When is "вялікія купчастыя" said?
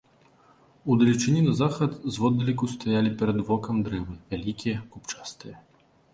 4.35-5.55